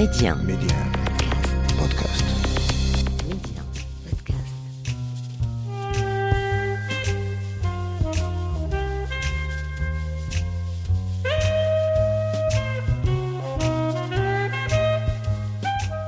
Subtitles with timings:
[0.00, 0.34] Média.
[0.34, 0.76] Média.
[1.78, 2.24] Podcast.
[3.28, 3.62] Média.
[4.08, 4.54] Podcast.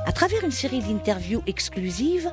[0.06, 2.32] À travers une série d'interviews exclusives,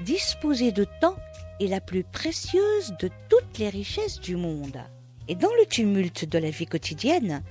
[0.00, 1.16] Disposer de temps
[1.60, 4.82] est la plus précieuse de toutes les richesses du monde.
[5.28, 7.42] Et dans le tumulte de la vie quotidienne,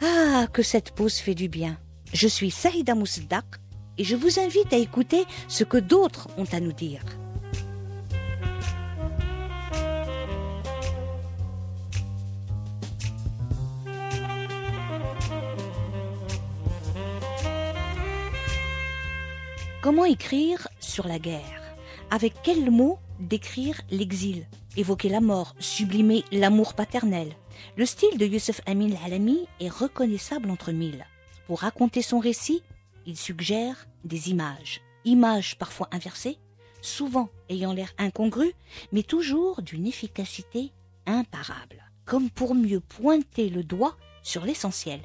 [0.00, 1.78] ah, que cette pause fait du bien.
[2.12, 3.44] Je suis Saïda Mousdak
[3.98, 7.04] et je vous invite à écouter ce que d'autres ont à nous dire.
[19.82, 21.59] Comment écrire sur la guerre?
[22.12, 27.32] Avec quels mots décrire l'exil Évoquer la mort, sublimer l'amour paternel?
[27.76, 31.06] Le style de Youssef Amin Alami est reconnaissable entre mille.
[31.46, 32.64] Pour raconter son récit,
[33.06, 34.80] il suggère des images.
[35.04, 36.38] Images parfois inversées,
[36.82, 38.54] souvent ayant l'air incongrues,
[38.90, 40.72] mais toujours d'une efficacité
[41.06, 41.90] imparable.
[42.06, 45.00] Comme pour mieux pointer le doigt sur l'essentiel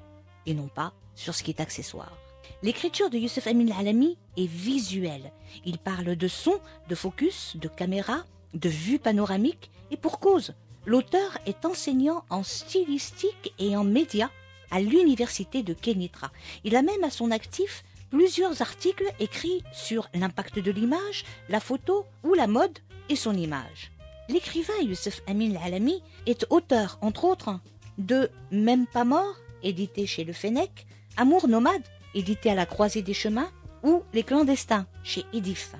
[0.47, 2.17] et non pas sur ce qui est accessoire.
[2.65, 5.31] L'écriture de Youssef Amin Alami est visuelle.
[5.67, 10.55] Il parle de son, de focus, de caméra, de vue panoramique et pour cause.
[10.87, 14.31] L'auteur est enseignant en stylistique et en médias
[14.71, 16.31] à l'université de Kenitra.
[16.63, 22.07] Il a même à son actif plusieurs articles écrits sur l'impact de l'image, la photo
[22.23, 23.91] ou la mode et son image.
[24.27, 27.59] L'écrivain Youssef Amin Alami est auteur, entre autres,
[27.99, 30.87] de Même pas mort, édité chez Le Fennec,
[31.17, 31.83] Amour nomade,
[32.15, 33.49] édité à la croisée des chemins,
[33.83, 35.75] ou Les clandestins, chez Edif.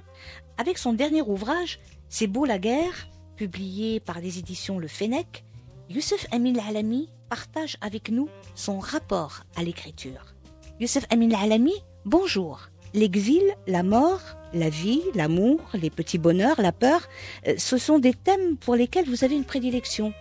[0.57, 5.43] Avec son dernier ouvrage, C'est beau la guerre, publié par les éditions Le Fennec,
[5.89, 10.35] Youssef Amin Alami partage avec nous son rapport à l'écriture.
[10.79, 11.73] Youssef Amin Alami,
[12.05, 12.69] bonjour.
[12.93, 14.21] L'exil, la mort,
[14.53, 17.01] la vie, l'amour, les petits bonheurs, la peur,
[17.47, 20.13] euh, ce sont des thèmes pour lesquels vous avez une prédilection.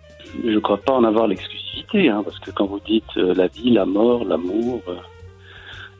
[0.43, 3.47] Je ne crois pas en avoir l'exclusivité, hein, parce que quand vous dites euh, la
[3.47, 4.97] vie, la mort, l'amour, euh,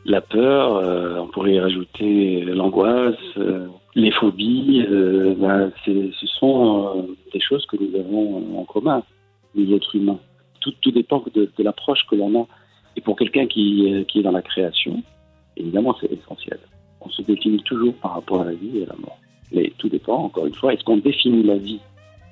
[0.05, 7.07] la peur, euh, on pourrait y rajouter l'angoisse, euh, les phobies, euh, c'est- ce sont
[7.33, 9.03] des choses que nous avons en commun,
[9.55, 10.19] les êtres humains.
[10.61, 12.47] Tout, dépend de, l'approche que l'on a.
[12.95, 15.03] Et pour quelqu'un qui, est dans la création,
[15.57, 16.57] évidemment, c'est essentiel.
[17.01, 19.19] On se définit toujours par rapport à la vie et à la mort.
[19.51, 21.79] Mais tout dépend, encore une fois, est-ce qu'on définit la vie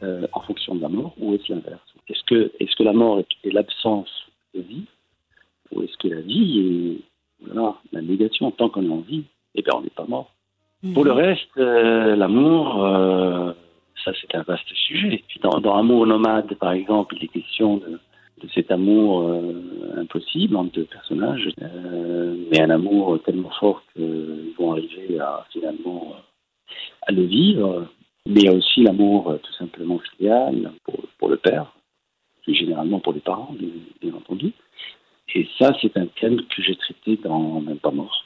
[0.02, 1.82] en fonction de la mort ou est-ce l'inverse?
[2.10, 4.10] Est-ce que, est que la mort est, est l'absence
[4.56, 4.86] de vie
[5.72, 7.13] ou est-ce que la vie est
[7.92, 9.24] la négation Tant qu'on est en vie,
[9.56, 10.34] eh bien, on n'est pas mort.
[10.94, 13.54] Pour le reste, euh, l'amour, euh,
[14.04, 15.24] ça c'est un vaste sujet.
[15.42, 18.00] Dans, dans Amour nomade, par exemple, il est question de,
[18.42, 21.50] de cet amour euh, impossible entre deux personnages,
[22.52, 26.16] mais un amour tellement fort qu'ils vont arriver à finalement
[27.08, 27.88] à le vivre.
[28.28, 31.74] Mais il y a aussi l'amour tout simplement filial pour, pour le père,
[32.42, 33.70] plus généralement pour les parents, bien,
[34.02, 34.52] bien entendu.
[35.36, 38.26] Et ça, c'est un thème que j'ai traité dans Même mort,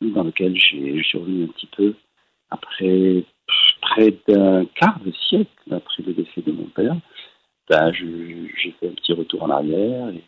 [0.00, 1.94] dans lequel j'ai- revenu un petit peu
[2.50, 3.24] après
[3.80, 6.96] près d'un quart de siècle après le décès de mon père.
[7.68, 10.22] Ben, j'ai fait un petit retour en arrière et,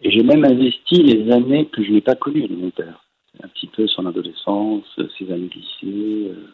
[0.00, 3.04] j'ai même investi les années que je n'ai pas connues de mon père.
[3.42, 4.84] Un petit peu son adolescence,
[5.18, 6.28] ses années lycée.
[6.30, 6.46] euh,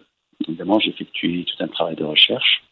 [0.48, 2.64] évidemment, j'ai effectué tout un travail de recherche.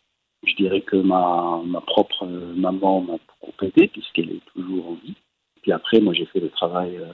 [0.44, 3.52] Je dirais que ma, propre euh, maman m'a beaucoup
[3.86, 5.14] puisqu'elle est toujours en vie.
[5.62, 7.12] Puis après, moi, j'ai fait le travail, euh,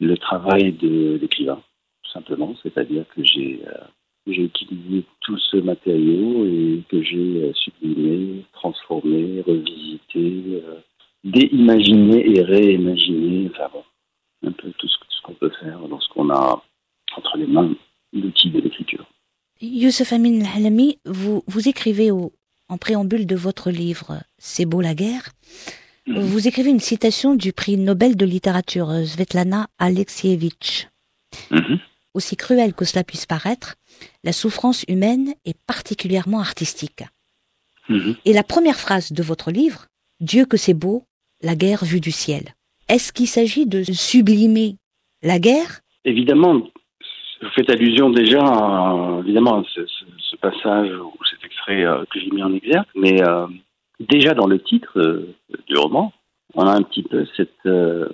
[0.00, 1.62] le travail de- d'écrivain,
[2.04, 2.54] tout simplement.
[2.62, 3.84] C'est-à-dire que j'ai euh,
[4.26, 10.62] utilisé tout ce matériau et que j'ai euh, sublimé, transformé, revisité,
[11.24, 13.50] déimaginé et réimaginé.
[13.52, 13.82] Enfin bon,
[14.46, 16.62] un peu tout ce, qu'on peut faire lorsqu'on a
[17.16, 17.74] entre les mains
[18.12, 19.04] l'outil de l'écriture.
[19.60, 25.28] Youssef Amin Alami, vous, vous écrivez en préambule de votre livre C'est beau la guerre.
[26.16, 30.88] Vous écrivez une citation du prix Nobel de littérature euh, Svetlana Alexievitch.
[31.50, 31.78] Mhm.
[32.14, 33.76] Aussi cruelle que cela puisse paraître,
[34.24, 37.04] la souffrance humaine est particulièrement artistique.
[37.88, 38.16] Mhm.
[38.24, 39.86] Et la première phrase de votre livre,
[40.20, 41.04] Dieu que c'est beau,
[41.42, 42.54] la guerre vue du ciel.
[42.88, 44.76] Est-ce qu'il s'agit de sublimer
[45.22, 45.80] la guerre?
[46.04, 46.54] Évidemment,
[47.40, 52.04] vous faites allusion déjà, à, évidemment, à ce, ce, ce passage ou cet extrait euh,
[52.10, 53.46] que j'ai mis en exergue, mais euh,
[54.00, 55.34] déjà dans le titre euh,
[55.66, 56.12] du roman,
[56.54, 58.08] on a un petit peu cette, euh,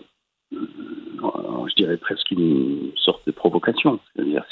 [0.52, 3.98] je dirais presque une sorte de provocation.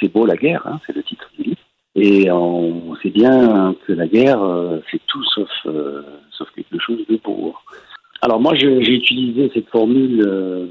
[0.01, 1.61] C'est beau la guerre, hein, c'est le titre du livre.
[1.97, 6.03] Et on sait bien que la guerre, euh, c'est tout sauf, euh,
[6.55, 7.55] quelque chose de beau.
[8.21, 10.67] Alors moi, j'ai utilisé cette formule, euh,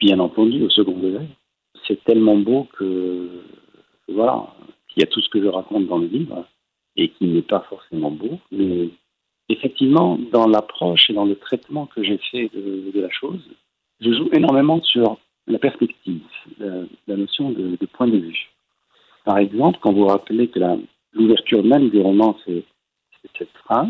[0.00, 1.26] bien entendu, au second degré.
[1.86, 3.28] C'est tellement beau que
[4.08, 4.46] voilà,
[4.88, 6.46] qu'il y a tout ce que je raconte dans le livre
[6.96, 8.38] et qui n'est pas forcément beau.
[8.50, 8.88] Mais
[9.48, 13.42] effectivement, dans l'approche et dans le traitement que j'ai fait de, la chose,
[14.00, 16.22] je joue énormément sur la perspective,
[16.58, 18.50] la, notion de, point de vue.
[19.24, 20.60] Par exemple, quand vous rappelez que
[21.12, 22.64] l'ouverture même du roman, c'est
[23.38, 23.88] cette phrase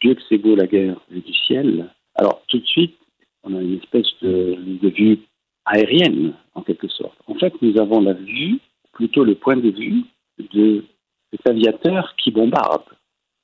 [0.00, 1.88] Dieu que c'est beau la guerre du ciel.
[2.16, 2.96] Alors, tout de suite,
[3.44, 5.18] on a une espèce de, de vue
[5.64, 7.16] aérienne, en quelque sorte.
[7.28, 8.58] En fait, nous avons la vue,
[8.92, 10.04] plutôt le point de vue
[10.52, 10.84] de
[11.30, 12.84] cet aviateur qui bombarde.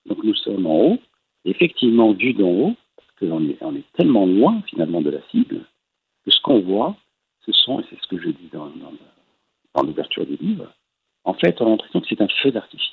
[0.06, 0.98] Donc, nous sommes en haut,
[1.50, 5.60] effectivement, vu d'en haut, parce qu'on est, on est tellement loin, finalement, de la cible,
[6.24, 6.96] que ce qu'on voit,
[7.46, 8.92] ce sont, et c'est ce que je dis dans, dans,
[9.74, 10.66] dans l'ouverture du livre,
[11.24, 12.86] en fait, on a l'impression que c'est un feu d'artifice.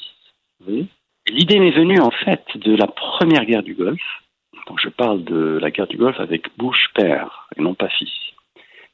[1.27, 4.21] L'idée m'est venue, en fait, de la première guerre du Golfe.
[4.67, 8.09] Donc, je parle de la guerre du Golfe avec Bush père et non pas fils.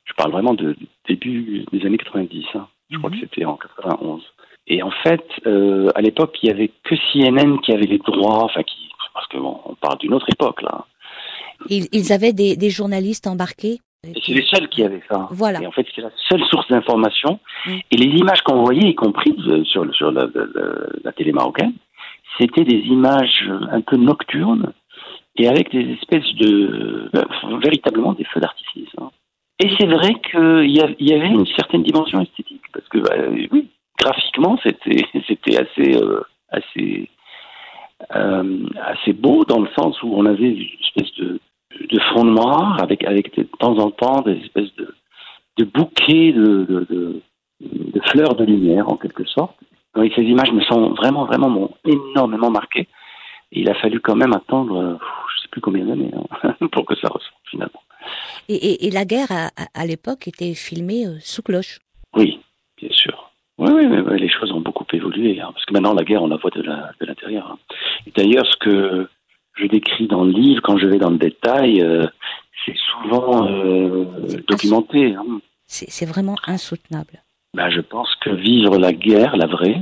[0.06, 2.46] Je parle vraiment de, du début des années 90.
[2.56, 2.68] hein.
[2.90, 4.22] Je crois que c'était en 91.
[4.68, 8.44] Et en fait, euh, à l'époque, il y avait que CNN qui avait les droits,
[8.44, 8.81] enfin, qui,
[9.36, 10.86] on parle d'une autre époque là.
[11.70, 13.80] Ils, ils avaient des, des journalistes embarqués.
[14.04, 15.28] Et c'est les seuls qui avaient ça.
[15.32, 15.62] Voilà.
[15.62, 17.40] Et en fait, c'est la seule source d'information.
[17.68, 17.72] Mm.
[17.92, 21.74] Et les images qu'on voyait, y compris euh, sur, la, la- la- la télé marocaine,
[22.40, 24.74] c'était des images un peu nocturnes
[25.38, 27.12] et avec des espèces de...
[27.14, 28.90] euh, véritablement des feux d'artifice.
[28.98, 29.12] hein.
[29.60, 33.70] Et c'est vrai qu'il y, avait une certaine dimension esthétique, parce que, bah, euh, oui,
[34.00, 35.96] graphiquement, c'était c'était assez...
[35.96, 37.08] euh, assez
[38.16, 41.40] euh, assez beau dans le sens où on avait une espèce de,
[41.90, 44.94] de fond noir avec, avec de temps en temps des espèces de,
[45.58, 47.22] de bouquets de,
[48.12, 49.56] fleurs de lumière en quelque sorte.
[49.96, 52.88] Oui, ces images me sont vraiment, vraiment m'ont énormément marqué.
[53.52, 54.96] Et il a fallu quand même attendre, euh,
[55.36, 56.12] je sais plus combien d'années,
[56.44, 57.82] hein, pour que ça ressorte finalement.
[58.48, 61.80] Et, et- et la guerre, à, l'époque, était filmée euh, sous cloche.
[62.16, 62.40] Oui,
[62.78, 63.30] bien sûr.
[63.58, 65.40] Oui, oui, oui, les choses ont beaucoup évolué.
[65.40, 67.52] hein, parce que maintenant, la guerre, on la voit de la- de l'intérieur.
[67.52, 67.58] hein.
[68.16, 69.08] D'ailleurs, ce que
[69.56, 72.08] je décris dans le livre, quand je vais dans le détail, euh,
[72.66, 74.06] c'est souvent euh,
[74.48, 75.16] documenté.
[75.16, 75.42] hein.
[75.68, 77.24] C'est vraiment insoutenable.
[77.54, 79.82] Ben, je pense que vivre la guerre, la vraie,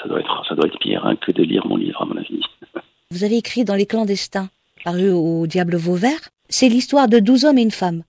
[0.00, 2.16] ça doit être, ça doit être pire hein, que de lire mon livre, à mon
[2.16, 2.40] avis.
[3.10, 4.48] Vous avez écrit dans Les Clandestins,
[4.84, 8.02] paru au Diable Vauvert, c'est l'histoire de 12 hommes et une femme.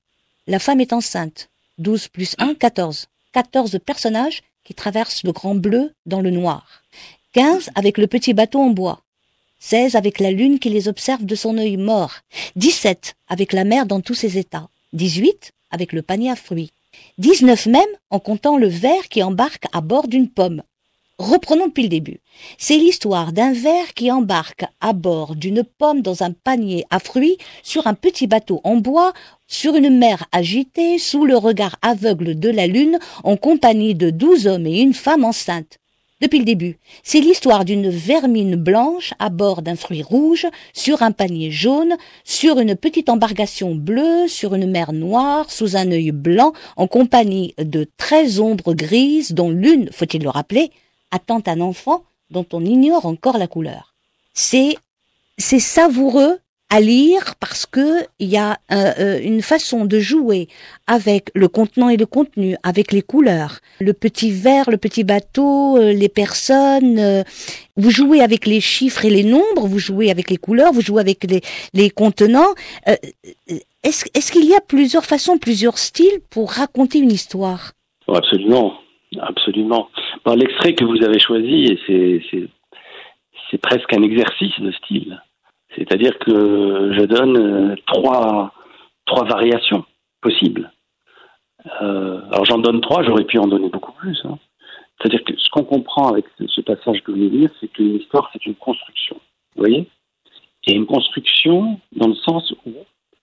[0.47, 1.49] La femme est enceinte.
[1.77, 3.07] 12 plus 1, 14.
[3.33, 6.65] 14 personnages qui traversent le grand bleu dans le noir.
[7.33, 9.01] 15 avec le petit bateau en bois.
[9.59, 12.13] 16 avec la lune qui les observe de son œil mort.
[12.55, 14.69] 17 avec la mer dans tous ses états.
[14.93, 16.71] 18 avec le panier à fruits.
[17.17, 20.63] 19 même en comptant le ver qui embarque à bord d'une pomme.
[21.17, 22.21] Reprenons depuis le début.
[22.57, 27.37] C'est l'histoire d'un ver qui embarque à bord d'une pomme dans un panier à fruits
[27.61, 29.11] sur un petit bateau en bois
[29.45, 34.47] sur une mer agitée sous le regard aveugle de la lune en compagnie de douze
[34.47, 35.79] hommes et une femme enceinte.
[36.21, 41.13] Depuis le début, c'est l'histoire d'une vermine blanche à bord d'un fruit rouge, sur un
[41.13, 41.95] panier jaune,
[42.25, 47.55] sur une petite embarcation bleue, sur une mer noire, sous un œil blanc, en compagnie
[47.57, 50.71] de treize ombres grises dont l'une, faut-il le rappeler,
[51.11, 53.95] attend un enfant dont on ignore encore la couleur.
[54.33, 54.75] C'est
[55.37, 60.47] c'est savoureux à lire parce que il y a euh, euh, une façon de jouer
[60.87, 65.77] avec le contenant et le contenu, avec les couleurs, le petit verre, le petit bateau,
[65.77, 67.23] euh, les personnes.
[67.75, 71.01] vous jouez avec les chiffres et les nombres, vous jouez avec les couleurs, vous jouez
[71.01, 71.25] avec
[71.73, 72.53] les, contenants.
[73.83, 77.71] Est-ce qu'il y a plusieurs façons, plusieurs styles pour raconter une histoire?
[78.07, 78.75] Oh, absolument,
[79.19, 79.89] absolument.
[80.35, 81.77] L'extrait que vous avez choisi,
[83.49, 85.19] c'est presque un exercice de style.
[85.75, 88.53] C'est-à-dire que je donne euh, trois,
[89.05, 89.85] trois variations
[90.21, 90.71] possibles.
[91.81, 94.19] Euh, alors j'en donne trois, j'aurais pu en donner beaucoup plus.
[94.25, 94.37] hein.
[94.97, 98.29] C'est-à-dire que ce qu'on comprend avec ce, passage que venez de lire, c'est qu'une histoire,
[98.33, 99.15] c'est une construction.
[99.55, 99.87] Vous voyez?
[100.67, 102.71] Et une construction dans le sens où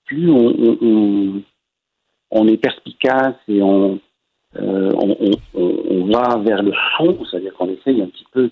[0.07, 1.43] plus on,
[2.31, 4.01] on, est perspicace et on,
[4.57, 8.51] euh, on, va vers le fond, c'est-à-dire qu'on essaye un petit peu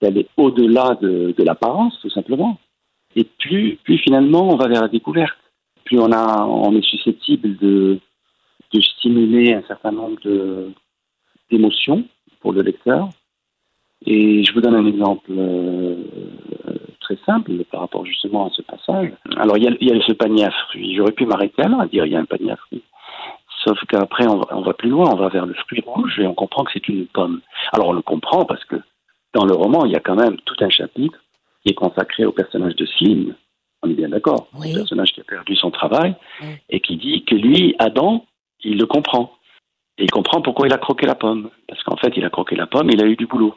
[0.00, 2.58] d'aller au-delà de, de l'apparence, tout simplement.
[3.16, 5.36] Et plus, plus finalement on va vers la découverte,
[5.84, 7.98] plus on, a, on est susceptible de,
[8.72, 10.72] de stimuler un certain nombre de-
[11.50, 12.04] d'émotions
[12.40, 13.08] pour le lecteur.
[14.06, 15.96] Et je vous donne un exemple euh,
[17.00, 19.12] très simple par rapport justement à ce passage.
[19.36, 20.94] Alors il y a, il y a ce panier à fruits.
[20.94, 22.82] J'aurais pu m'arrêter là dire il y a un panier à fruits.
[23.64, 26.64] Sauf qu'après on va plus loin, on va vers le fruit rouge et on comprend
[26.64, 27.40] que c'est une pomme.
[27.72, 28.76] Alors on le comprend parce que
[29.34, 31.18] dans le roman il y a quand même tout un chapitre
[31.62, 33.34] qui est consacré au personnage de Slim.
[33.82, 34.48] On est bien d'accord.
[34.58, 34.72] Oui.
[34.72, 36.48] Le personnage qui a perdu son travail Oui.
[36.68, 38.24] et qui dit que lui, Adam,
[38.62, 39.32] il le comprend.
[39.98, 41.50] Et il comprend pourquoi il a croqué la pomme.
[41.68, 43.54] Parce qu'en fait, il a croqué la pomme, il a eu du boulot.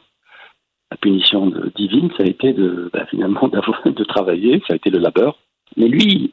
[0.90, 3.48] La punition de- divine, ça a été de, bah, finalement
[3.84, 5.38] de travailler, ça a été le labeur.
[5.76, 6.32] Mais lui,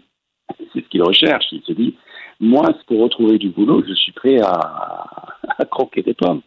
[0.74, 1.46] c'est ce qu'il recherche.
[1.51, 1.96] Il se dit,
[2.40, 6.42] moi, pour retrouver du boulot, je suis prêt à, à croquer des pommes.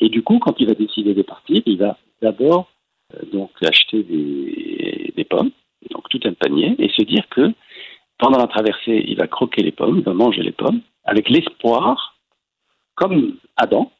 [0.00, 2.68] Et du coup, quand il va décider de partir, il va d'abord
[3.32, 5.50] donc acheter des, pommes,
[5.90, 7.52] donc tout un panier, et se dire que
[8.18, 12.16] pendant la traversée, il va croquer les pommes, il va manger les pommes, avec l'espoir,
[12.94, 13.90] comme Adam,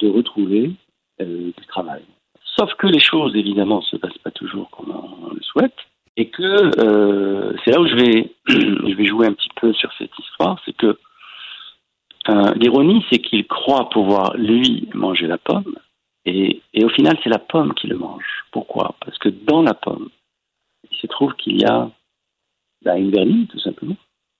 [0.00, 0.72] de retrouver
[1.20, 2.02] euh, du travail.
[2.56, 5.76] Sauf que les choses, évidemment, ne se passent pas toujours comme on le souhaite,
[6.16, 9.90] et que euh, c'est là où je vais, je vais jouer un petit peu sur
[9.98, 10.98] cette histoire, c'est que
[12.30, 15.74] euh, l'ironie, c'est qu'il croit pouvoir, lui, manger la pomme,
[16.26, 18.24] et, et au final, c'est la pomme qui le mange.
[18.50, 18.94] Pourquoi?
[19.04, 20.08] Parce que dans la pomme,
[20.90, 21.90] il se trouve qu'il y a
[22.82, 23.96] bah, une vermine, tout simplement.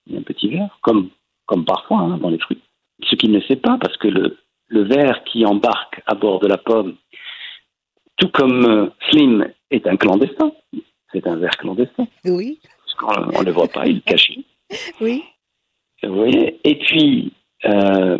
[0.07, 1.09] Il y a un petit verre, comme,
[1.45, 2.61] comme parfois hein, dans les fruits.
[3.03, 4.37] Ce qu'il ne sait pas, parce que le,
[4.67, 6.95] le verre qui embarque à bord de la pomme,
[8.17, 10.51] tout comme euh, Slim est un clandestin,
[11.11, 14.43] c'est un verre clandestin, Oui, parce qu'on ne le voit pas, il est caché.
[15.01, 15.23] oui.
[16.03, 16.59] Vous voyez?
[16.63, 17.33] Et puis,
[17.65, 18.17] euh,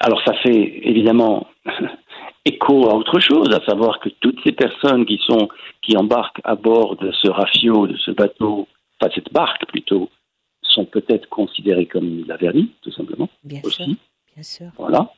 [0.00, 1.46] alors ça fait évidemment
[2.44, 5.48] écho à autre chose, à savoir que toutes ces personnes qui sont
[5.80, 8.66] qui embarquent à bord de ce rafio, de ce bateau,
[9.00, 10.10] enfin cette barque plutôt,
[10.62, 13.96] sont peut-être considérées comme la vernie, tout simplement, Bien sûr, aussi.
[14.34, 14.66] bien sûr.
[14.76, 15.12] Voilà.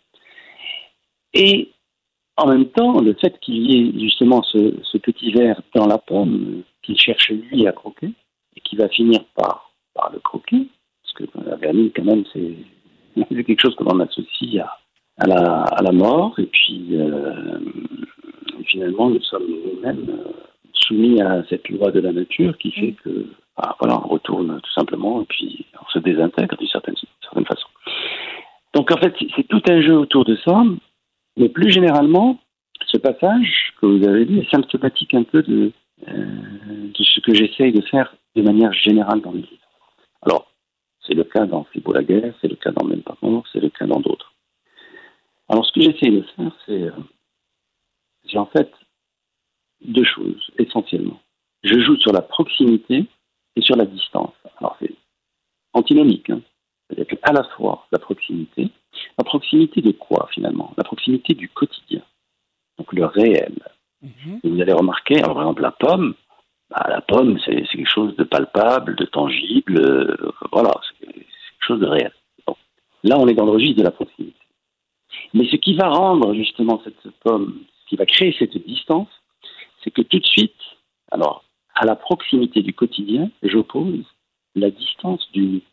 [1.32, 1.70] Et
[2.36, 5.98] en même temps, le fait qu'il y ait justement ce, ce petit verre dans la
[5.98, 8.10] pomme euh, qu'il cherche lui à croquer
[8.56, 10.66] et qui va finir par, par le croquer,
[11.02, 14.78] parce que la vermine quand même c'est quelque chose que l'on associe à,
[15.18, 17.58] à, la, à la mort et puis euh,
[18.66, 20.32] finalement nous sommes nous-mêmes euh,
[20.72, 24.72] soumis à cette loi de la nature qui fait que ah, voilà on retourne tout
[24.72, 27.68] simplement et puis on se désintègre d'une certaine, certaine façon.
[28.74, 30.62] Donc en fait, c'est- tout un jeu autour de ça,
[31.36, 32.38] mais plus généralement,
[32.86, 35.70] ce passage que vous avez lu est symptomatique un peu de,
[36.08, 39.68] euh, de ce que j'essaye de faire de manière générale dans le livre.
[40.22, 40.50] Alors,
[41.06, 43.60] c'est le cas dans beau la guerre, c'est le cas dans Même pas mort, c'est
[43.60, 44.32] le cas dans d'autres.
[45.54, 46.90] Alors, ce que j'essaye de faire, c'est euh,
[48.24, 48.72] j'ai en fait
[49.82, 51.20] deux choses, essentiellement.
[51.62, 53.06] Je joue sur la proximité
[53.54, 54.34] et sur la distance.
[54.58, 54.90] Alors, c'est
[55.72, 56.28] antinomique.
[56.30, 56.40] Hein.
[56.90, 58.68] C'est-à-dire qu'à la fois la proximité,
[59.16, 60.74] la proximité de quoi finalement?
[60.76, 62.02] La proximité du quotidien,
[62.76, 63.54] donc le réel.
[64.02, 64.40] Mhm.
[64.42, 66.14] Et vous allez remarquer, alors, par exemple, la pomme,
[66.68, 71.64] bah, la pomme, c'est quelque chose de palpable, de tangible, euh, voilà, c'est c'est quelque
[71.68, 72.12] chose de réel.
[72.44, 72.56] Bon.
[73.04, 74.13] Là, on est dans le registre de la proximité.
[75.34, 79.08] Mais ce qui va rendre justement cette pomme, ce qui va créer cette distance,
[79.82, 80.54] c'est que tout de suite,
[81.10, 84.04] alors, à la proximité du quotidien, j'oppose
[84.54, 85.64] la distance du mythe.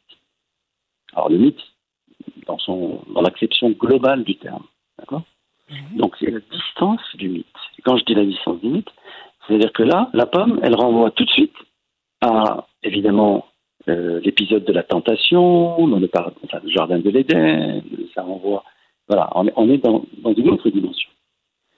[1.13, 1.62] Alors, le mythe,
[2.48, 4.65] dans, son, dans l'acception globale du terme,
[5.00, 5.24] d'accord?
[5.70, 5.98] Mhm.
[6.00, 7.46] donc c'est la distance du mythe.
[7.80, 8.89] Et quand je dis la distance du mythe,
[9.48, 11.56] c'est-à-dire que là, la pomme, elle renvoie tout de suite
[12.20, 13.46] à, évidemment,
[13.88, 17.82] euh, l'épisode de la tentation, dans le, par- enfin, le jardin de l'Éden,
[18.13, 18.63] ça renvoie.
[19.12, 20.06] Voilà, on est, dans,
[20.38, 21.10] une autre dimension.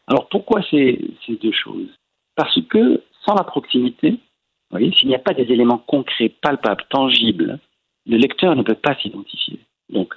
[0.05, 1.89] Alors pourquoi ces, deux choses?
[2.35, 4.19] Parce que sans la proximité,
[4.71, 7.57] s'il n'y a pas des éléments concrets, palpables, tangibles,
[8.05, 9.59] le lecteur ne peut pas s'identifier.
[9.89, 10.13] Donc,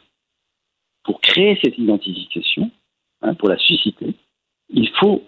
[1.05, 2.71] pour créer cette identification,
[3.23, 4.15] hein, pour la susciter,
[4.69, 5.23] il faut,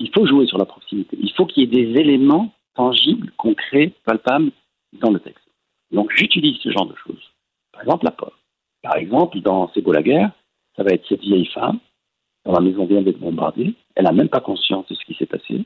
[0.00, 1.16] il faut jouer sur la proximité.
[1.18, 4.52] Il faut qu'il y ait des éléments tangibles, concrets, palpables
[4.92, 5.48] dans le texte.
[5.90, 7.30] Donc j'utilise ce genre de choses.
[7.72, 8.28] Par exemple, la pomme.
[8.82, 10.32] Par exemple, dans C'est beau la guerre,
[10.76, 11.78] ça va être cette vieille femme,
[12.44, 15.26] dont la maison vient d'être bombardée, elle n'a même pas conscience de ce qui s'est
[15.26, 15.64] passé,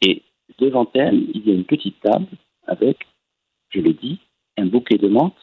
[0.00, 0.22] et
[0.58, 2.26] devant elle, il y a une petite table
[2.66, 2.98] avec,
[3.70, 4.18] je le dis,
[4.56, 5.36] un bouquet de menthe.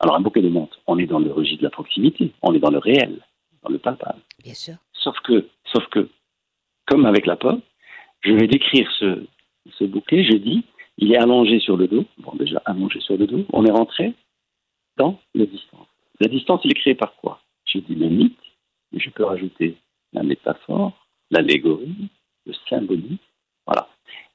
[0.00, 2.58] Alors un bouquet de menthe, on est dans le registre de la proximité, on est
[2.58, 3.20] dans le réel,
[3.62, 4.20] dans le palpable.
[4.42, 4.74] Bien sûr.
[4.94, 6.08] Sauf que, sauf que,
[6.86, 7.60] comme avec la pomme,
[8.22, 9.26] je vais décrire ce,
[9.78, 10.64] ce bouquet, je dis,
[10.98, 12.04] il est allongé sur le dos.
[12.18, 13.44] Bon, déjà, allongé sur le dos.
[13.52, 14.14] On est rentré
[14.96, 15.86] dans la distance.
[16.20, 17.40] La distance, il est créé par quoi?
[17.72, 19.76] Je dis le mais je peux rajouter
[20.12, 20.92] la métaphore,
[21.30, 22.08] l'allégorie,
[22.46, 23.18] le symbolisme.
[23.66, 23.88] Voilà.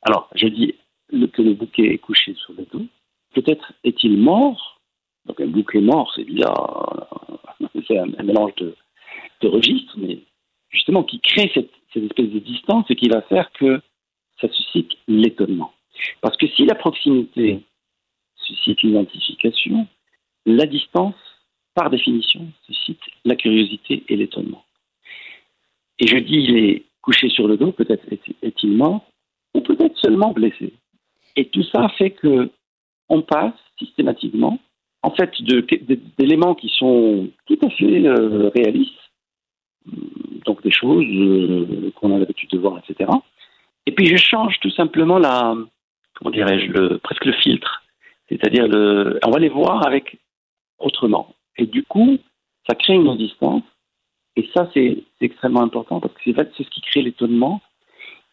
[0.04, 0.76] Alors, je dis
[1.10, 2.86] que le bouquet est couché sur le dos.
[3.34, 4.80] Peut-être est-il mort.
[5.26, 7.08] Donc, un bouquet mort, c'est bizarre.
[7.88, 8.76] C'est un, mélange de,
[9.42, 10.20] de registres, mais
[10.70, 13.82] justement, qui crée cette, cette espèce de distance et qui va faire que
[14.42, 15.74] ça suscite l'étonnement.
[16.22, 17.64] Parce que si la proximité
[18.36, 19.88] suscite l'identification,
[20.46, 21.16] la distance,
[21.76, 24.64] par définition, suscite la curiosité et l'étonnement.
[26.00, 28.06] Et je dis, il est couché sur le dos, peut-être
[28.42, 29.06] est-il mort,
[29.54, 30.74] ou peut-être seulement blessé.
[31.36, 32.50] Et tout ça fait que
[33.10, 34.60] on passe systématiquement,
[35.04, 35.32] en fait,
[36.18, 38.94] d'éléments qui sont tout à fait euh, réalistes,
[40.46, 43.12] donc des choses euh, qu'on a l'habitude de voir, etc.
[43.86, 45.56] Et puis je change tout simplement la,
[46.16, 47.84] comment dirais-je, presque le filtre.
[48.30, 48.66] C'est-à-dire,
[49.24, 50.18] on va les voir avec
[50.80, 51.35] autrement.
[51.58, 52.18] Et du coup,
[52.68, 53.64] ça crée une distance.
[54.36, 57.62] Et ça, c'est extrêmement important parce que c'est ce qui crée l'étonnement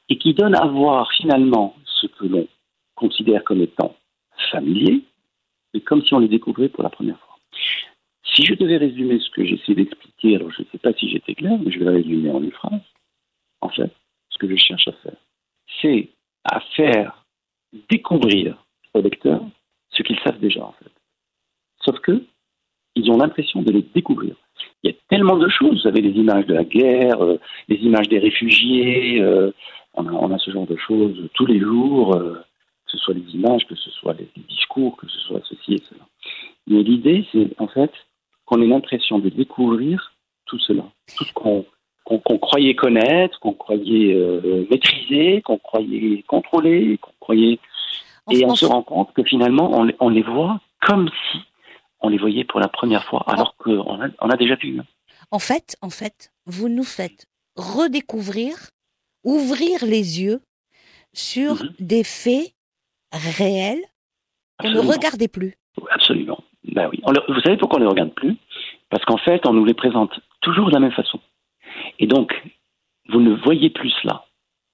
[0.09, 2.49] et qui donne à voir finalement ce que l'on
[2.97, 3.97] considère comme étant
[4.51, 5.05] familier,
[5.73, 7.39] mais comme si on les découvrait pour la première fois.
[8.35, 11.35] Si je devais résumer ce que j'essaie d'expliquer, alors je ne sais pas si j'étais
[11.35, 12.81] clair, mais je vais résumer en une phrase.
[13.61, 13.93] En fait,
[14.31, 15.17] ce que je cherche à faire,
[15.81, 16.09] c'est
[16.45, 17.25] à faire
[17.91, 18.65] découvrir
[18.95, 19.45] aux lecteurs
[19.91, 20.91] ce qu'ils savent déjà, en fait.
[21.85, 22.25] Sauf que
[22.95, 24.35] ils ont l'impression de les découvrir.
[24.83, 25.83] Il y a tellement de choses.
[25.83, 29.21] Vous avez les images de la guerre, euh, les images des réfugiés.
[29.21, 29.53] Euh,
[29.95, 32.35] on, a, ce genre de choses tous les jours, euh,
[32.87, 35.83] que ce soit les images, que ce soit les, discours, que ce soit ceci et
[35.89, 36.05] cela.
[36.67, 37.93] Mais l'idée, c'est en fait
[38.47, 40.13] qu'on ait l'impression de découvrir
[40.47, 40.85] tout cela,
[41.17, 41.65] tout ce qu'on
[42.05, 44.15] qu'on croyait connaître, qu'on croyait
[44.69, 47.61] maîtriser, qu'on croyait contrôler, qu'on croyait
[48.31, 51.39] et on se rend compte que finalement, on, les voit comme si
[52.03, 54.79] on les voyait pour la première fois, alors qu'on a, on a déjà vu.
[54.79, 54.85] Hein.
[55.31, 58.55] En fait, en fait, vous nous faites redécouvrir,
[59.25, 60.41] ouvrir les yeux
[61.13, 61.75] sur mhm.
[61.81, 62.53] des faits
[63.13, 63.83] réels
[64.59, 65.55] qu'on ne regardait plus.
[65.91, 66.43] Absolument.
[66.65, 67.03] Ben oui.
[67.29, 68.37] vous savez pourquoi on ne les regarde plus?
[68.89, 71.21] Parce qu'en fait, on nous les présente toujours de la même façon.
[71.99, 72.33] Et donc,
[73.09, 74.25] vous ne voyez plus cela.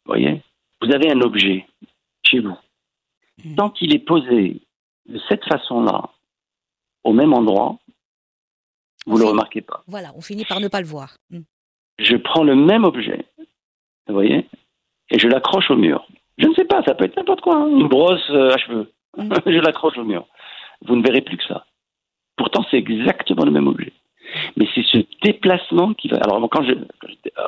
[0.04, 0.42] Vous voyez?
[0.82, 1.66] Vous avez un objet
[2.24, 2.56] chez vous
[3.44, 3.54] Mm.
[3.54, 4.60] Tant qu'il est posé
[5.06, 6.10] de cette façon-là,
[7.08, 7.78] au même endroit,
[9.06, 9.82] vous ne le remarquez pas.
[9.86, 11.16] Voilà, on finit par ne pas le voir.
[11.30, 11.40] Mm.
[11.98, 13.24] Je prends le même objet,
[14.06, 14.46] vous voyez,
[15.10, 16.06] et je l'accroche au mur.
[16.36, 17.68] Je ne sais pas, ça peut être n'importe quoi, hein.
[17.68, 18.92] une brosse euh, à cheveux.
[19.16, 19.32] Mm.
[19.46, 20.26] je l'accroche au mur.
[20.82, 21.64] Vous ne verrez plus que ça.
[22.36, 23.92] Pourtant, c'est exactement le même objet.
[24.56, 26.18] Mais c'est ce déplacement qui va.
[26.18, 26.74] Alors, quand je,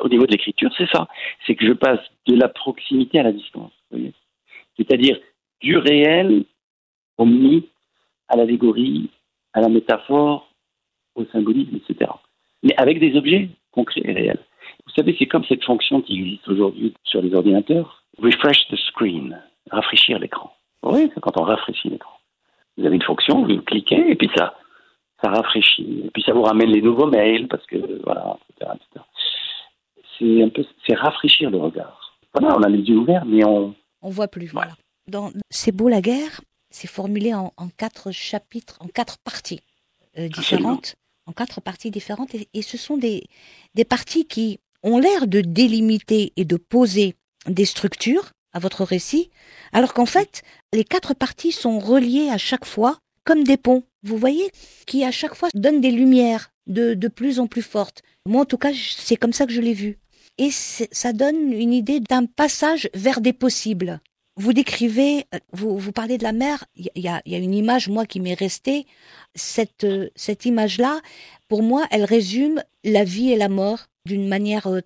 [0.01, 1.07] au niveau de l'écriture, c'est ça.
[1.45, 3.71] C'est que je passe de la proximité à la distance.
[4.75, 5.19] C'est-à-dire,
[5.61, 6.45] du réel
[7.17, 7.69] au mythe,
[8.27, 9.11] à l'allégorie,
[9.53, 10.49] à la métaphore,
[11.15, 12.11] au symbolisme, etc.
[12.63, 14.45] Mais avec des objets concrets et réels.
[14.85, 19.41] Vous savez, c'est comme cette fonction qui existe aujourd'hui sur les ordinateurs, refresh the screen,
[19.69, 20.51] rafraîchir l'écran.
[20.83, 22.17] Oui, c'est quand on rafraîchit l'écran.
[22.77, 24.55] Vous avez une fonction, vous cliquez, et puis ça,
[25.21, 26.03] ça rafraîchit.
[26.05, 28.71] Et puis ça vous ramène les nouveaux mails, parce que, voilà, etc.
[30.17, 32.17] C'est un peu, c'est rafraîchir le regard.
[32.33, 33.75] Voilà, on a les yeux ouverts, mais on...
[34.01, 34.71] On voit plus, voilà.
[35.07, 39.61] Dans C'est beau la guerre, c'est formulé en, quatre chapitres, en quatre parties
[40.17, 43.27] euh, différentes, en quatre parties différentes, et, ce sont des,
[43.75, 47.15] des parties qui ont l'air de délimiter et de poser
[47.47, 49.29] des structures à votre récit,
[49.71, 50.41] alors qu'en fait,
[50.73, 54.51] les quatre parties sont reliées à chaque fois comme des ponts, vous voyez,
[54.87, 58.01] qui à chaque fois donnent des lumières de, de plus en plus fortes.
[58.25, 59.99] Moi, en tout cas, c'est comme ça que je l'ai vu.
[60.37, 64.01] Et ça donne une idée d'un passage vers des possibles
[64.37, 67.53] vous décrivez, euh, vous, vous parlez de la mer, il y a, y a, une
[67.53, 68.85] image, moi, qui m'est restée.
[69.35, 71.01] Cette, euh, cette image-là,
[71.47, 74.81] pour moi, elle résume la vie et la mort d'une manière euh,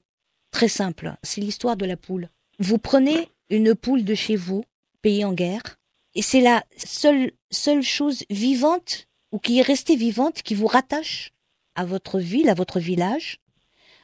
[0.51, 1.15] très simple.
[1.23, 2.29] C'est l'histoire de la poule.
[2.59, 4.63] Vous prenez une poule de chez vous,
[5.01, 5.77] pays en guerre,
[6.15, 11.31] et c'est la seule, seule chose vivante, ou qui est restée vivante, qui vous rattache
[11.75, 13.39] à votre ville, à votre village.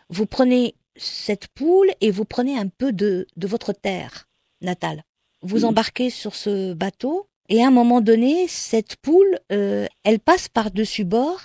[0.09, 4.27] Vous prenez cette poule et vous prenez un peu de, de votre terre
[4.59, 5.03] natale
[5.41, 10.47] vous embarquez sur ce bateau et à un moment donné, cette poule, euh, elle passe
[10.47, 11.41] par-dessus bord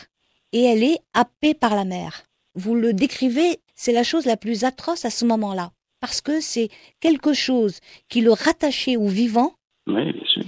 [0.53, 2.23] et elle est happée par la mer.
[2.55, 6.69] Vous le décrivez, c'est la chose la plus atroce à ce moment-là, parce que c'est
[7.01, 9.55] quelque chose qui le rattachait au vivant.
[9.89, 10.45] Oui, bien sûr.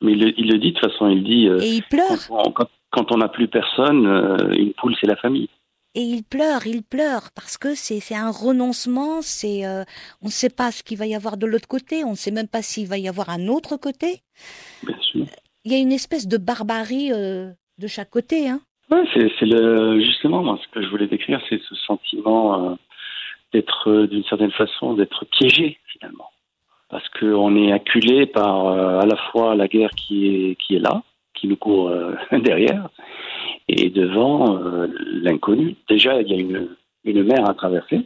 [0.00, 1.46] Mais il le, dit de toute façon, il dit.
[1.46, 2.28] Euh, et il pleure.
[2.90, 5.48] Quand, on n'a plus personne, euh, une poule, c'est la famille
[5.94, 9.84] et il pleure, il pleure parce que c'est un renoncement, c'est euh,
[10.22, 12.30] on ne sait pas ce qu'il va y avoir de l'autre côté, on ne sait
[12.30, 14.22] même pas s'il va y avoir un autre côté.
[14.82, 15.26] Bien sûr.
[15.64, 18.60] Il y a une espèce de barbarie euh, de chaque côté, hein.
[18.90, 22.74] Ouais, c'est le justement moi, ce que je voulais décrire, c'est ce sentiment euh,
[23.52, 26.30] d'être d'une certaine façon d'être piégé finalement,
[26.90, 31.02] parce qu'on est acculé par à la fois la guerre qui est qui est là,
[31.42, 31.92] qui nous court
[32.32, 32.88] derrière,
[33.68, 35.76] et devant euh, l'inconnu.
[35.88, 36.68] Déjà, il y a une,
[37.04, 38.00] une mer à traverser,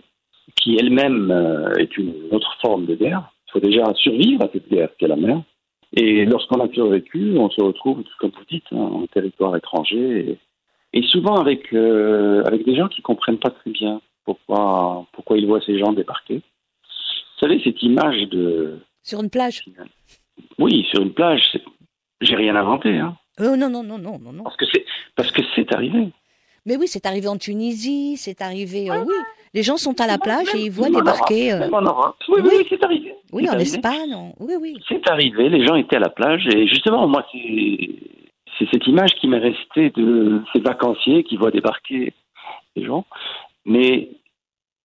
[0.54, 3.30] qui elle-même euh, est une autre forme de guerre.
[3.48, 5.42] Il faut déjà survivre à cette guerre qu'est la mer.
[5.94, 10.38] Et lorsqu'on a survécu, on se retrouve, comme vous dites, hein, en territoire étranger,
[10.92, 15.38] et, et souvent avec, euh, avec des gens qui comprennent pas très bien pourquoi, pourquoi
[15.38, 16.36] ils voient ces gens débarquer.
[16.36, 18.78] Vous savez, cette image de...
[19.02, 19.62] Sur une plage
[20.58, 21.58] Oui, sur une plage,
[22.20, 24.44] j'ai rien inventé, hein, Oh non, non, non, non, non, non.
[24.44, 26.08] parce que c'est parce que c'est arrivé.
[26.64, 28.90] Mais oui, c'est arrivé en Tunisie, c'est arrivé...
[28.90, 29.14] euh, oui,
[29.54, 31.52] les gens sont à la plage et ils voient débarquer...
[31.52, 31.68] Euh.
[31.70, 31.78] Oui,
[32.28, 32.50] oui, oui.
[32.58, 33.14] oui, c'est arrivé.
[33.32, 33.70] oui, en arrivé.
[33.70, 34.76] Espagne, oui, oui.
[34.88, 37.78] C'est arrivé, les gens étaient à la plage et justement, moi, c'est
[38.58, 42.14] c'est cette image qui m'est restée de ces vacanciers qui voient débarquer
[42.74, 43.04] les gens.
[43.64, 44.08] Mais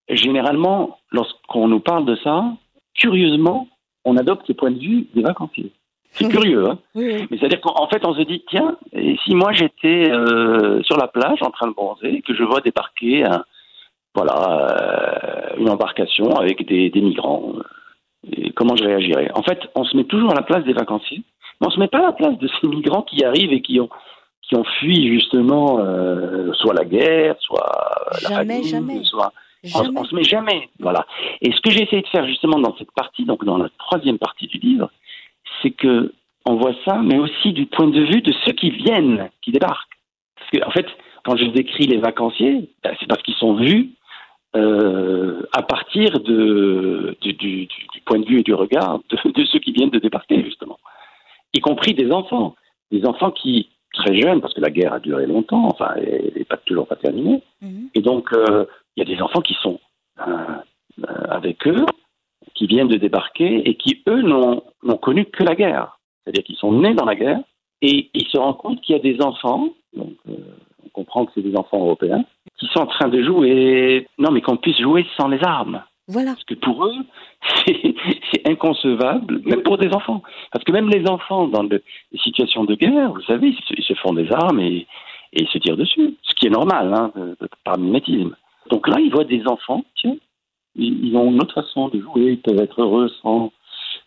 [0.10, 2.54] généralement, lorsqu'on nous parle de ça,
[2.96, 3.68] curieusement,
[4.04, 5.72] on adopte le point de vue des vacanciers.
[6.14, 7.28] C'est curieux, hein Oui, oui.
[7.32, 10.98] mais c'est-à-dire qu'en en fait, on se dit, tiens, et si moi j'étais euh, sur
[10.98, 13.44] la plage en train de bronzer, que je vois débarquer un,
[14.14, 17.62] voilà, euh, une embarcation avec des, des migrants, euh,
[18.32, 19.32] et comment je réagirais?
[19.36, 21.24] En fait, on se met toujours à la place des vacanciers,
[21.60, 23.80] mais on se met pas à la place de ces migrants qui arrivent et qui
[23.80, 23.90] ont
[24.44, 27.72] qui ont fui justement euh, soit la guerre, soit
[28.24, 29.02] la famine, jamais.
[29.04, 29.32] soit
[29.64, 30.00] on, Jamais.
[30.00, 31.06] on se met jamais, voilà.
[31.42, 34.18] Et ce que j'ai essayé de faire justement dans cette partie, donc dans la troisième
[34.18, 34.90] partie du livre,
[35.62, 36.14] c'est que
[36.46, 39.98] on voit ça, mais aussi du point de vue de ceux qui viennent, qui débarquent.
[40.38, 40.88] Parce que en fait,
[41.24, 43.92] quand je décris les vacanciers, ben, c'est parce qu'ils sont vus
[44.56, 49.32] euh, à partir de, du, du- du- du point de vue et du regard de,
[49.32, 50.78] de ceux qui viennent de débarquer justement,
[51.54, 52.56] y compris des enfants,
[52.92, 56.46] des enfants qui très jeunes, parce que la guerre a duré longtemps, enfin, elle n'est
[56.46, 57.42] pas toujours pas terminée.
[57.62, 57.90] Mhm.
[57.94, 59.80] Et donc, euh, il y a des enfants qui sont
[60.26, 60.32] euh,
[61.04, 61.86] euh, avec eux,
[62.56, 65.98] qui viennent de débarquer et qui, eux, n'ont n'ont connu que la guerre.
[66.24, 67.40] C'est-à-dire qu'ils sont nés dans la guerre
[67.82, 70.34] et ils se rendent compte qu'il y a des enfants, donc euh,
[70.86, 72.24] on comprend que c'est des enfants européens,
[72.60, 75.84] qui sont en train de jouer, non mais qu'on puisse jouer sans les armes.
[76.08, 76.32] Voilà.
[76.34, 76.94] Parce que pour eux,
[77.66, 80.22] c'est inconcevable, même pour des enfants.
[80.52, 83.74] Parce que même les enfants, dans de- des situations de guerre, vous savez, ils se,
[83.78, 84.88] ils se font des armes et,
[85.34, 86.16] et ils se tirent dessus.
[86.24, 88.36] Ce qui est normal, hein, de- par mimétisme.
[88.70, 90.16] Donc là, ils voient des enfants, tiens,
[90.76, 93.52] ils, ils ont une autre façon de jouer, ils peuvent être heureux sans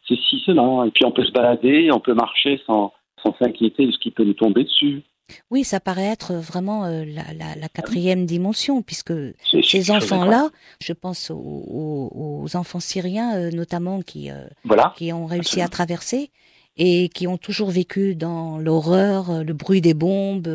[0.06, 0.86] ceci, cela.
[0.86, 4.10] Et puis on peut se balader, on peut marcher sans sans s'inquiéter de ce qui
[4.10, 5.02] peut nous tomber dessus.
[5.50, 9.14] Oui, ça paraît être vraiment euh, la, la, la quatrième dimension, puisque
[9.62, 10.50] ces enfants-là,
[10.82, 14.92] je pense aux, aux- aux enfants syriens euh, notamment qui, euh, Voilà.
[14.98, 15.66] qui ont réussi Absolument.
[15.66, 16.30] à traverser
[16.76, 20.46] et qui ont toujours vécu dans l'horreur, euh, le bruit des bombes,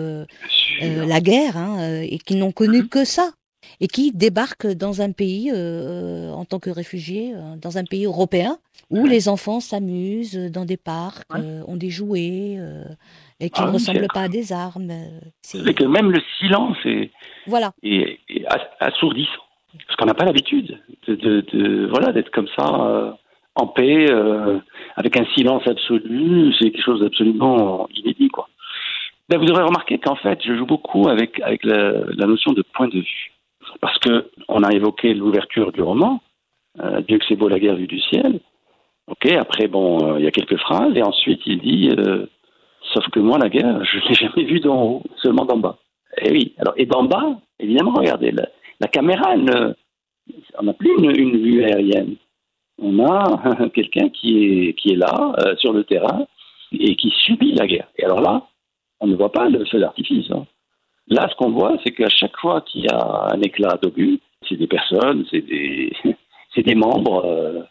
[0.81, 2.89] la guerre, hein, et qui n'ont connu Mhm.
[2.89, 3.31] que ça,
[3.79, 8.05] et qui débarquent dans un pays euh, en tant que réfugiés, euh, dans un pays
[8.05, 8.57] européen
[8.89, 9.09] où Ouais.
[9.09, 11.41] les enfants s'amusent dans des parcs, Ouais.
[11.43, 12.83] euh, ont des jouets, euh,
[13.39, 14.91] et qui Ah ne oui, ressemblent pas à des armes.
[15.41, 17.11] c'est- que même le silence est,
[17.47, 17.73] Voilà.
[18.79, 19.31] assourdissant.
[19.85, 23.15] Parce qu'on n'a pas l'habitude de, de, de- voilà d'être comme ça
[23.55, 24.07] en paix,
[24.95, 26.53] avec un silence absolu.
[26.57, 28.49] C'est quelque chose d'absolument inédit, quoi.
[29.29, 32.63] Ben, vous aurez remarqué qu'en fait, je joue beaucoup avec avec la, la notion de
[32.73, 33.31] point de vue,
[33.81, 36.21] parce que on a évoqué l'ouverture du roman.
[36.79, 38.39] Euh, Dieu que c'est beau la guerre vue du ciel.
[39.07, 39.25] Ok.
[39.31, 41.89] Après, bon, euh, il y a quelques phrases et ensuite il dit.
[41.97, 42.25] euh,
[42.93, 45.77] Sauf que moi, la guerre, je l'ai jamais vue d'en haut, seulement d'en bas.
[46.21, 46.53] Et oui.
[46.57, 49.73] Alors, et d'en bas, évidemment, regardez, la, caméra, ne,
[50.57, 52.15] on n'a plus une, vue aérienne.
[52.81, 56.25] On a quelqu'un qui est, là, sur le terrain,
[56.71, 57.89] et qui subit la guerre.
[57.97, 58.47] Et alors là,
[59.01, 60.31] on ne voit pas le feu d'artifice.
[60.31, 60.45] hein.
[61.09, 64.55] Là, ce qu'on voit, c'est qu'à chaque fois qu'il y a un éclat d'obus, c'est
[64.57, 65.91] des personnes, c'est des,
[66.55, 67.63] c'est des membres, euh,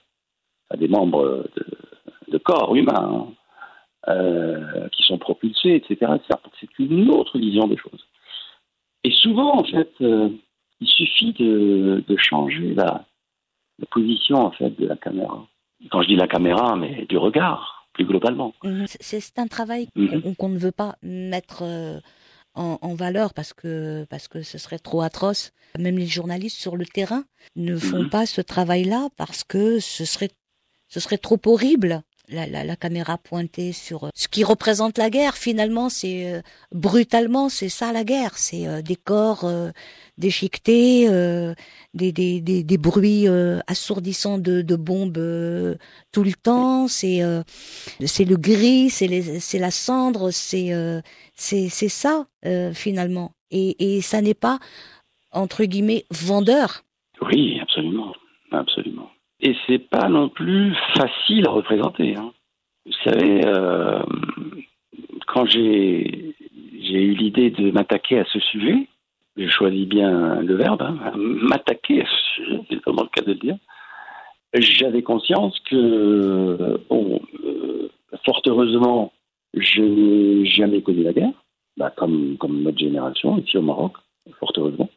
[0.76, 1.66] des membres de,
[2.32, 2.94] de corps humains.
[3.28, 3.32] hein
[4.08, 6.12] euh, qui sont propulsés, etc.
[6.60, 8.06] C'est une autre vision des choses.
[9.04, 10.30] Et souvent, en fait, euh,
[10.80, 13.04] il suffit de, de changer la,
[13.78, 15.46] la position en fait de la caméra.
[15.90, 18.54] Quand je dis la caméra, mais du regard, plus globalement.
[18.86, 20.22] C'est un travail Mhm.
[20.22, 21.98] qu'on qu'on ne veut pas mettre euh,
[22.58, 25.52] en, en valeur parce que parce que ce serait trop atroce.
[25.78, 27.24] Même les journalistes sur le terrain
[27.56, 28.10] ne font Mhm.
[28.10, 30.30] pas ce travail-là parce que ce serait
[30.88, 32.02] ce serait trop horrible.
[32.30, 36.42] La, la, la caméra pointée sur euh, ce qui représente la guerre finalement c'est euh,
[36.72, 39.70] brutalement c'est ça la guerre c'est euh, des corps euh,
[40.18, 41.54] déchiquetés euh,
[41.94, 45.78] des, des, des, des bruits euh, assourdissants de, de bombes
[46.12, 47.22] tout le temps c'est
[48.04, 49.08] c'est le gris, c'est
[49.40, 50.70] c'est la cendre, c'est
[51.34, 52.26] c'est c'est ça
[52.74, 53.32] finalement.
[53.50, 54.58] Et, et ça n'est pas
[55.32, 56.84] entre guillemets vendeur.
[57.22, 58.12] Oui, absolument,
[58.52, 59.08] absolument.
[59.40, 62.16] Et c'est pas non plus facile à représenter.
[62.16, 62.32] hein.
[62.86, 64.02] Vous savez, euh,
[65.26, 66.34] quand j'ai
[66.90, 68.88] eu l'idée de m'attaquer à ce sujet,
[69.36, 73.32] je choisis bien le verbe, hein, m'attaquer à ce sujet, c'est vraiment le cas de
[73.32, 73.56] le dire.
[74.54, 77.90] J'avais conscience que, bon, euh,
[78.24, 79.12] fort heureusement,
[79.54, 81.44] je n'ai jamais connu la guerre,
[81.76, 83.92] bah, comme, comme notre génération ici au Maroc,
[84.40, 84.88] fort heureusement.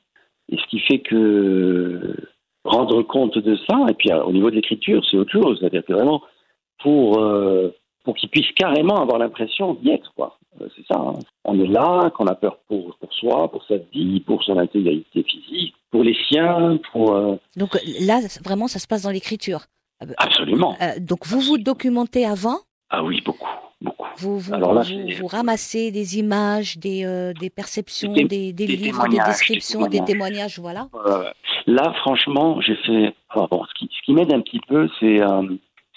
[0.49, 2.15] Et ce qui fait que
[2.63, 5.57] rendre compte de ça, et puis euh, au niveau de l'écriture, c'est autre chose.
[5.59, 6.21] C'est-à-dire que vraiment,
[6.83, 7.69] pour, euh,
[8.03, 10.37] pour qu'ils puissent carrément avoir l'impression d'y être, quoi.
[10.61, 10.99] Euh, c'est ça.
[10.99, 11.13] hein.
[11.45, 15.23] On est là, qu'on a peur pour, pour soi, pour sa vie, pour son intégrité
[15.23, 17.13] physique, pour les siens, pour.
[17.15, 17.69] euh, Donc
[18.01, 19.61] là, vraiment, ça se passe dans l'écriture.
[20.17, 20.75] absolument.
[20.81, 22.57] Euh, donc vous vous documentez avant,
[22.89, 23.47] Ah oui, beaucoup,
[23.81, 24.07] beaucoup.
[24.17, 28.23] vous, vous, Alors là, vous, c'est- vous ramassez des images, des, euh, des perceptions, Des-
[28.25, 30.87] des, des des livres, des témoignages, des descriptions, des témoignages, voilà.
[31.07, 31.23] Euh,
[31.67, 33.13] là, franchement, j'ai fait.
[33.33, 35.43] enfin, bon, ce qui, ce qui m'aide un petit peu, c'est euh,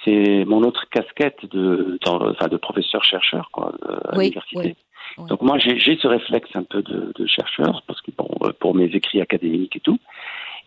[0.05, 4.59] c'est mon autre casquette de, dans le- enfin, de professeur-chercheur à Oui, l'université.
[4.59, 4.75] oui,
[5.19, 5.29] oui.
[5.29, 8.29] Donc moi, j'ai ce réflexe un peu de, de chercheur, parce que bon,
[8.61, 9.99] pour mes écrits académiques et tout.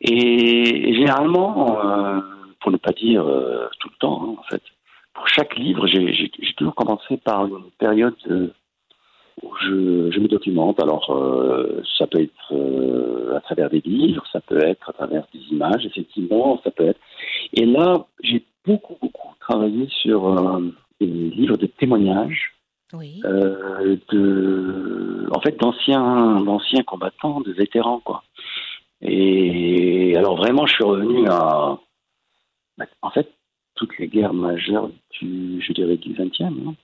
[0.02, 2.22] Et, et généralement,
[2.62, 3.24] pour ne pas dire
[3.80, 4.62] tout le temps, hein, en fait,
[5.18, 8.54] pour chaque livre, j'ai toujours commencé par une période euh,
[9.42, 10.80] où je, je me documente.
[10.82, 15.26] Alors, euh, ça peut être euh, à travers des livres, ça peut être à travers
[15.34, 17.00] des images, effectivement, ça peut être.
[17.54, 20.62] Et là, j'ai beaucoup, beaucoup travaillé sur euh,
[21.02, 22.54] des livres de témoignages
[22.94, 23.22] Oui.
[24.12, 28.24] de, en fait, d'anciens, d'anciens combattants, de vétérans, quoi.
[29.02, 31.78] Et alors vraiment, je suis revenu à,
[33.02, 33.32] en fait,
[33.78, 36.76] toutes les guerres majeures du, je dirais, du XXe, hein.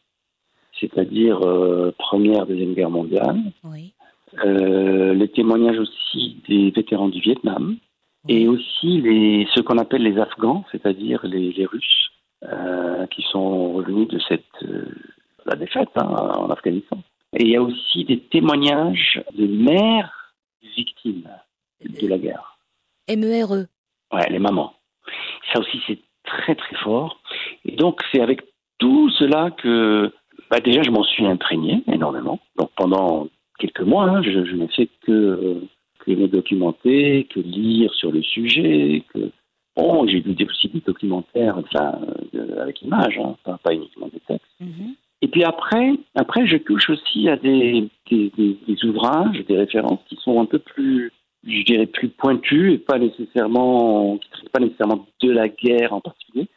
[0.80, 3.94] c'est-à-dire euh, première, deuxième guerre mondiale, Oui.
[4.46, 7.78] euh, les témoignages aussi des vétérans du Vietnam,
[8.30, 12.10] et aussi les, ce qu'on appelle les Afghans, c'est-à-dire les, les Russes,
[12.44, 14.86] euh, qui sont revenus de cette euh,
[15.46, 16.98] la défaite hein, en Afghanistan.
[17.34, 20.34] Et il y a aussi des témoignages de mères
[20.78, 21.28] victimes
[21.84, 22.58] de la guerre.
[23.10, 23.66] MERE.
[24.14, 24.74] Ouais, les mamans.
[25.52, 27.20] Ça aussi, c'est très très fort.
[27.66, 28.42] Et donc, c'est avec
[28.80, 30.12] tout cela que,
[30.50, 32.40] bah, déjà, je m'en suis imprégné énormément.
[32.58, 33.28] Donc, pendant
[33.60, 35.62] quelques mois, hein, je, je n'ai fait que,
[36.00, 39.04] que me documenter, que lire sur le sujet.
[39.14, 39.32] Que...
[39.76, 42.00] Bon, j'ai vu des- aussi des documentaires enfin,
[42.36, 44.46] euh, avec images, hein, pas, pas uniquement des textes.
[44.60, 44.96] Mhm.
[45.22, 50.02] Et puis après, après, je touche aussi à des, des, des- des ouvrages, des références
[50.10, 51.12] qui sont un peu plus,
[51.46, 56.02] je dirais, plus pointus et pas nécessairement, qui traitent pas nécessairement de la guerre en
[56.02, 56.48] particulier,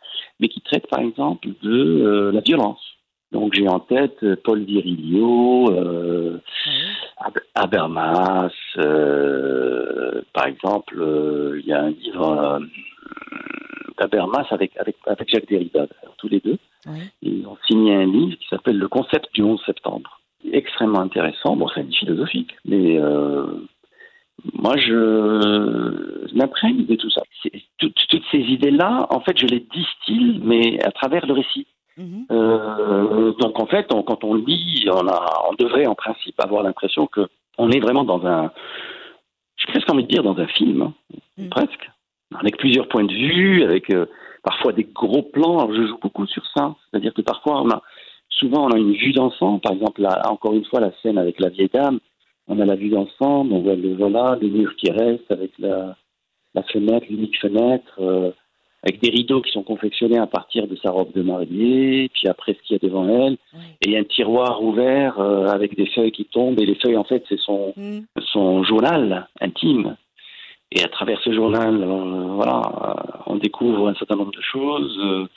[0.40, 2.81] mais qui traitent par exemple de euh, la violence.
[3.33, 6.38] Donc j'ai en tête euh, Paul Virilio, euh,
[7.55, 12.61] Habermas, euh, par exemple, euh, il y a un livre
[13.99, 15.87] d'Habermas avec, avec, avec Jacques Derrida,
[16.18, 16.59] tous les deux.
[17.22, 20.20] Ils ont signé un livre qui s'appelle Le concept du 11 septembre.
[20.53, 21.57] Extrêmement intéressant.
[21.57, 23.46] Bon, c'est philosophique, mais euh,
[24.55, 27.22] moi, je, je m'imprègne de tout ça.
[27.79, 31.66] Toutes, ces idées-là, en fait, je les distille, mais à travers le récit.
[31.96, 32.27] Mhm.
[32.31, 36.62] Euh, donc, en fait, on- quand on lit, on, a, on devrait en principe avoir
[36.62, 37.27] l'impression que
[37.59, 38.51] on est vraiment dans un,
[39.57, 40.92] j'ai presque envie de dire dans un film, hein,
[41.38, 41.49] Mm.
[41.49, 41.90] presque,
[42.38, 44.07] avec plusieurs points de vue, avec euh,
[44.42, 45.59] parfois des gros plans.
[45.59, 47.83] Alors, je joue beaucoup sur ça, c'est-à-dire que parfois on a,
[48.31, 49.61] souvent on a une vue d'ensemble.
[49.61, 51.99] Par exemple, là, encore une fois, la scène avec la vieille dame,
[52.49, 55.97] on a la vue d'ensemble, on voit le voilà, les murs qui restent avec la,
[56.55, 58.31] la fenêtre, l'unique fenêtre, euh,
[58.83, 62.55] avec des rideaux qui sont confectionnés à partir de sa robe de mariée, puis après
[62.55, 63.61] ce qu'il y a devant elle, Oui.
[63.83, 66.77] et il y a un tiroir ouvert euh, avec des feuilles qui tombent, et les
[66.77, 68.07] feuilles en fait c'est son Mhm.
[68.33, 69.97] son journal intime.
[70.73, 75.29] Et à travers ce journal, euh, voilà, on découvre un certain nombre de choses.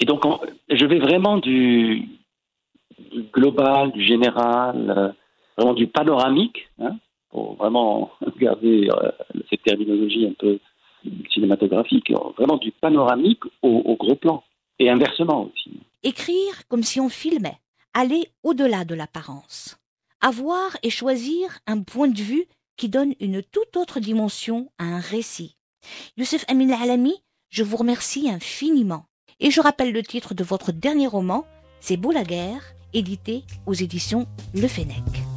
[0.00, 0.38] et donc, on-
[0.70, 2.04] je vais vraiment du,
[3.32, 5.14] global, du général,
[5.58, 6.96] vraiment du panoramique, hein,
[7.30, 9.10] pour vraiment garder euh,
[9.50, 10.58] cette terminologie un peu
[11.32, 14.42] cinématographique, vraiment du panoramique au, au gros plan.
[14.80, 15.80] Et inversement aussi.
[16.04, 17.58] Écrire comme si on filmait,
[17.94, 19.76] aller au-delà de l'apparence,
[20.20, 25.00] avoir et choisir un point de vue qui donne une toute autre dimension à un
[25.00, 25.56] récit.
[26.16, 27.14] Youssef Amin Alami,
[27.50, 29.06] je vous remercie infiniment.
[29.40, 31.44] Et je rappelle le titre de votre dernier roman,
[31.80, 35.27] C'est beau la guerre, édité aux éditions Le Fennec.